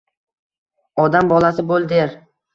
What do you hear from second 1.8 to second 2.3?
der.